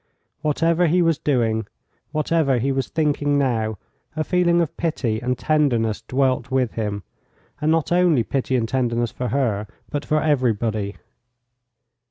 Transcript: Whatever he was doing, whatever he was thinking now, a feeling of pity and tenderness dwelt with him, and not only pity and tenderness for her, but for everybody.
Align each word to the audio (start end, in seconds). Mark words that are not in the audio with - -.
Whatever 0.41 0.87
he 0.87 1.03
was 1.03 1.19
doing, 1.19 1.67
whatever 2.11 2.57
he 2.57 2.71
was 2.71 2.87
thinking 2.89 3.37
now, 3.37 3.77
a 4.15 4.23
feeling 4.23 4.59
of 4.59 4.75
pity 4.75 5.19
and 5.19 5.37
tenderness 5.37 6.01
dwelt 6.01 6.49
with 6.49 6.71
him, 6.71 7.03
and 7.61 7.71
not 7.71 7.91
only 7.91 8.23
pity 8.23 8.55
and 8.55 8.67
tenderness 8.67 9.11
for 9.11 9.27
her, 9.27 9.67
but 9.91 10.03
for 10.03 10.19
everybody. 10.19 10.95